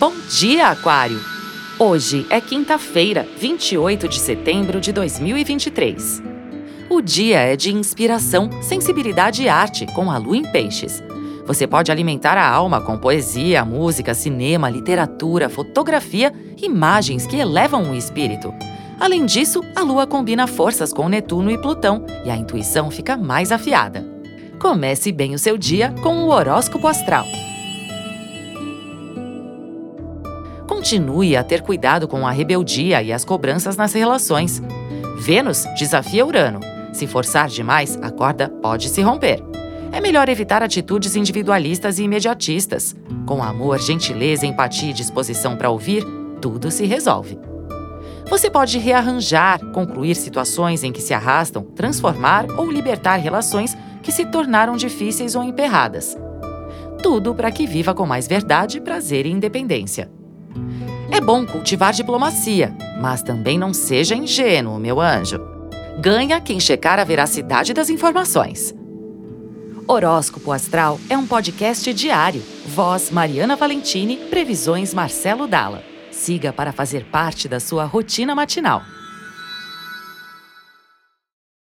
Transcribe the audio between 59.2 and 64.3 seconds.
e independência. É bom cultivar diplomacia, mas também não seja